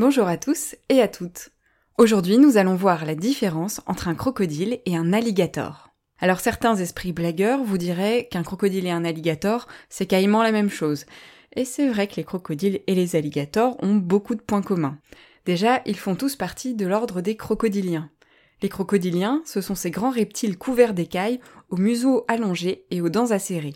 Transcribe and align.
Bonjour 0.00 0.28
à 0.28 0.38
tous 0.38 0.76
et 0.88 1.02
à 1.02 1.08
toutes. 1.08 1.50
Aujourd'hui, 1.98 2.38
nous 2.38 2.56
allons 2.56 2.74
voir 2.74 3.04
la 3.04 3.14
différence 3.14 3.82
entre 3.84 4.08
un 4.08 4.14
crocodile 4.14 4.80
et 4.86 4.96
un 4.96 5.12
alligator. 5.12 5.90
Alors 6.20 6.40
certains 6.40 6.74
esprits 6.76 7.12
blagueurs 7.12 7.62
vous 7.62 7.76
diraient 7.76 8.26
qu'un 8.30 8.42
crocodile 8.42 8.86
et 8.86 8.90
un 8.90 9.04
alligator, 9.04 9.66
c'est 9.90 10.06
carrément 10.06 10.42
la 10.42 10.52
même 10.52 10.70
chose. 10.70 11.04
Et 11.54 11.66
c'est 11.66 11.86
vrai 11.86 12.06
que 12.06 12.16
les 12.16 12.24
crocodiles 12.24 12.80
et 12.86 12.94
les 12.94 13.14
alligators 13.14 13.76
ont 13.82 13.96
beaucoup 13.96 14.34
de 14.34 14.40
points 14.40 14.62
communs. 14.62 14.96
Déjà, 15.44 15.82
ils 15.84 15.98
font 15.98 16.14
tous 16.14 16.34
partie 16.34 16.74
de 16.74 16.86
l'ordre 16.86 17.20
des 17.20 17.36
crocodiliens. 17.36 18.08
Les 18.62 18.70
crocodiliens, 18.70 19.42
ce 19.44 19.60
sont 19.60 19.74
ces 19.74 19.90
grands 19.90 20.12
reptiles 20.12 20.56
couverts 20.56 20.94
d'écailles, 20.94 21.40
au 21.68 21.76
museau 21.76 22.24
allongé 22.26 22.86
et 22.90 23.02
aux 23.02 23.10
dents 23.10 23.32
acérées. 23.32 23.74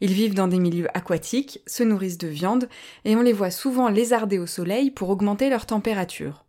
Ils 0.00 0.12
vivent 0.12 0.34
dans 0.34 0.48
des 0.48 0.58
milieux 0.58 0.88
aquatiques, 0.96 1.60
se 1.66 1.82
nourrissent 1.82 2.18
de 2.18 2.28
viande, 2.28 2.68
et 3.04 3.16
on 3.16 3.22
les 3.22 3.32
voit 3.32 3.50
souvent 3.50 3.88
lézarder 3.88 4.38
au 4.38 4.46
soleil 4.46 4.90
pour 4.90 5.10
augmenter 5.10 5.50
leur 5.50 5.66
température. 5.66 6.44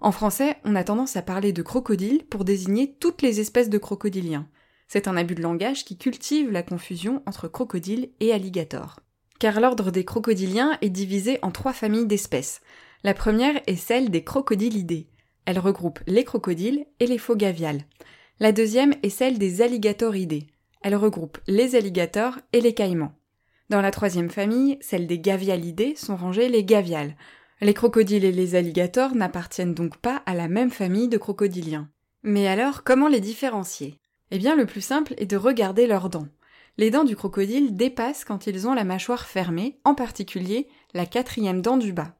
En 0.00 0.12
français, 0.12 0.56
on 0.64 0.76
a 0.76 0.84
tendance 0.84 1.16
à 1.16 1.22
parler 1.22 1.52
de 1.52 1.62
crocodile 1.62 2.24
pour 2.24 2.44
désigner 2.44 2.94
toutes 3.00 3.22
les 3.22 3.40
espèces 3.40 3.70
de 3.70 3.78
crocodiliens. 3.78 4.46
C'est 4.88 5.08
un 5.08 5.16
abus 5.16 5.34
de 5.34 5.42
langage 5.42 5.84
qui 5.84 5.98
cultive 5.98 6.50
la 6.50 6.62
confusion 6.62 7.22
entre 7.26 7.48
crocodile 7.48 8.10
et 8.20 8.32
alligator. 8.32 9.00
Car 9.38 9.60
l'ordre 9.60 9.90
des 9.90 10.04
crocodiliens 10.04 10.78
est 10.80 10.90
divisé 10.90 11.38
en 11.42 11.50
trois 11.50 11.72
familles 11.72 12.06
d'espèces. 12.06 12.60
La 13.02 13.14
première 13.14 13.60
est 13.66 13.76
celle 13.76 14.10
des 14.10 14.24
crocodilidés. 14.24 15.08
Elle 15.44 15.58
regroupe 15.58 16.00
les 16.06 16.24
crocodiles 16.24 16.86
et 17.00 17.06
les 17.06 17.18
faux 17.18 17.36
gaviales. 17.36 17.82
La 18.40 18.52
deuxième 18.52 18.94
est 19.02 19.10
celle 19.10 19.38
des 19.38 19.62
alligatoridés. 19.62 20.46
Elle 20.86 20.94
regroupe 20.94 21.38
les 21.48 21.74
alligators 21.74 22.38
et 22.52 22.60
les 22.60 22.72
caïmans. 22.72 23.18
Dans 23.70 23.80
la 23.80 23.90
troisième 23.90 24.30
famille, 24.30 24.78
celle 24.80 25.08
des 25.08 25.18
gavialidés, 25.18 25.96
sont 25.96 26.14
rangés 26.14 26.48
les 26.48 26.62
gaviales. 26.62 27.16
Les 27.60 27.74
crocodiles 27.74 28.24
et 28.24 28.30
les 28.30 28.54
alligators 28.54 29.16
n'appartiennent 29.16 29.74
donc 29.74 29.96
pas 29.96 30.22
à 30.26 30.34
la 30.36 30.46
même 30.46 30.70
famille 30.70 31.08
de 31.08 31.18
crocodiliens. 31.18 31.90
Mais 32.22 32.46
alors, 32.46 32.84
comment 32.84 33.08
les 33.08 33.18
différencier? 33.18 33.98
Eh 34.30 34.38
bien, 34.38 34.54
le 34.54 34.64
plus 34.64 34.80
simple 34.80 35.14
est 35.16 35.26
de 35.26 35.36
regarder 35.36 35.88
leurs 35.88 36.08
dents. 36.08 36.28
Les 36.78 36.92
dents 36.92 37.02
du 37.02 37.16
crocodile 37.16 37.74
dépassent 37.74 38.24
quand 38.24 38.46
ils 38.46 38.68
ont 38.68 38.74
la 38.74 38.84
mâchoire 38.84 39.26
fermée, 39.26 39.80
en 39.82 39.96
particulier 39.96 40.68
la 40.94 41.04
quatrième 41.04 41.62
dent 41.62 41.78
du 41.78 41.92
bas. 41.92 42.14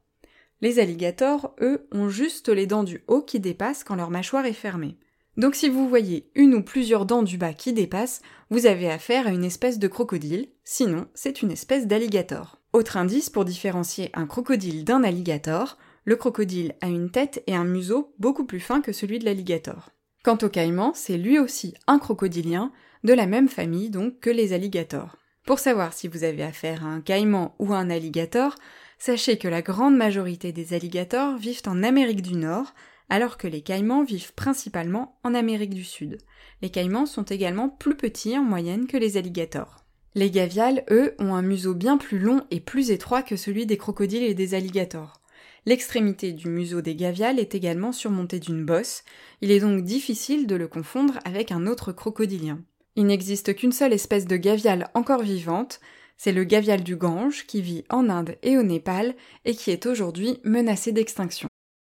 Les 0.59 0.79
alligators, 0.79 1.55
eux, 1.61 1.87
ont 1.93 2.09
juste 2.09 2.49
les 2.49 2.67
dents 2.67 2.83
du 2.83 3.01
haut 3.07 3.21
qui 3.21 3.39
dépassent 3.39 3.85
quand 3.85 3.95
leur 3.95 4.09
mâchoire 4.09 4.45
est 4.45 4.51
fermée. 4.51 4.97
Donc 5.37 5.53
si 5.53 5.69
vous 5.69 5.87
voyez 5.87 6.31
une 6.33 6.55
ou 6.55 6.63
plusieurs 6.63 7.05
dents 7.05 7.21
du 7.21 7.37
bas 7.37 7.53
qui 7.53 7.71
dépassent, 7.71 8.21
vous 8.49 8.65
avez 8.65 8.89
affaire 8.89 9.27
à 9.27 9.31
une 9.31 9.43
espèce 9.43 9.77
de 9.77 9.87
crocodile, 9.87 10.49
sinon 10.63 11.05
c'est 11.13 11.43
une 11.43 11.51
espèce 11.51 11.85
d'alligator. 11.85 12.59
Autre 12.73 12.97
indice 12.97 13.29
pour 13.29 13.45
différencier 13.45 14.09
un 14.15 14.25
crocodile 14.25 14.83
d'un 14.83 15.03
alligator, 15.03 15.77
le 16.05 16.15
crocodile 16.15 16.73
a 16.81 16.87
une 16.87 17.11
tête 17.11 17.43
et 17.45 17.55
un 17.55 17.65
museau 17.65 18.15
beaucoup 18.17 18.45
plus 18.45 18.59
fins 18.59 18.81
que 18.81 18.91
celui 18.91 19.19
de 19.19 19.25
l'alligator. 19.25 19.91
Quant 20.23 20.37
au 20.41 20.49
caïman, 20.49 20.91
c'est 20.95 21.17
lui 21.17 21.37
aussi 21.37 21.75
un 21.85 21.99
crocodilien, 21.99 22.71
de 23.03 23.13
la 23.13 23.27
même 23.27 23.47
famille 23.47 23.91
donc 23.91 24.19
que 24.19 24.31
les 24.31 24.53
alligators. 24.53 25.17
Pour 25.45 25.59
savoir 25.59 25.93
si 25.93 26.07
vous 26.07 26.23
avez 26.23 26.43
affaire 26.43 26.83
à 26.83 26.89
un 26.89 26.99
caïman 26.99 27.55
ou 27.59 27.73
à 27.73 27.77
un 27.77 27.91
alligator, 27.91 28.55
sachez 28.97 29.37
que 29.37 29.47
la 29.47 29.61
grande 29.61 29.95
majorité 29.95 30.51
des 30.51 30.73
alligators 30.73 31.37
vivent 31.37 31.61
en 31.67 31.83
Amérique 31.83 32.23
du 32.23 32.35
Nord, 32.35 32.73
alors 33.09 33.37
que 33.37 33.47
les 33.47 33.61
caïmans 33.61 34.03
vivent 34.03 34.33
principalement 34.33 35.19
en 35.23 35.33
Amérique 35.33 35.73
du 35.73 35.83
Sud. 35.83 36.17
Les 36.61 36.69
caïmans 36.69 37.05
sont 37.05 37.23
également 37.23 37.69
plus 37.69 37.95
petits 37.95 38.37
en 38.37 38.43
moyenne 38.43 38.87
que 38.87 38.97
les 38.97 39.17
alligators. 39.17 39.85
Les 40.15 40.31
gaviales, 40.31 40.83
eux, 40.89 41.13
ont 41.19 41.35
un 41.35 41.41
museau 41.41 41.73
bien 41.75 41.97
plus 41.97 42.19
long 42.19 42.41
et 42.49 42.59
plus 42.59 42.91
étroit 42.91 43.21
que 43.21 43.35
celui 43.35 43.65
des 43.65 43.77
crocodiles 43.77 44.23
et 44.23 44.33
des 44.33 44.55
alligators. 44.55 45.21
L'extrémité 45.65 46.31
du 46.31 46.47
museau 46.47 46.81
des 46.81 46.95
gaviales 46.95 47.39
est 47.39 47.53
également 47.53 47.91
surmontée 47.91 48.39
d'une 48.39 48.65
bosse, 48.65 49.03
il 49.41 49.51
est 49.51 49.59
donc 49.59 49.83
difficile 49.83 50.47
de 50.47 50.55
le 50.55 50.67
confondre 50.67 51.19
avec 51.25 51.51
un 51.51 51.67
autre 51.67 51.91
crocodilien. 51.91 52.61
Il 52.95 53.05
n'existe 53.05 53.53
qu'une 53.55 53.73
seule 53.73 53.93
espèce 53.93 54.25
de 54.25 54.37
gaviale 54.37 54.89
encore 54.93 55.21
vivante, 55.21 55.81
c'est 56.17 56.31
le 56.31 56.45
gavial 56.45 56.83
du 56.83 56.95
Gange 56.95 57.45
qui 57.45 57.61
vit 57.61 57.83
en 57.89 58.09
Inde 58.09 58.37
et 58.41 58.57
au 58.57 58.63
Népal 58.63 59.13
et 59.45 59.53
qui 59.53 59.69
est 59.69 59.85
aujourd'hui 59.85 60.39
menacé 60.43 60.91
d'extinction. 60.91 61.47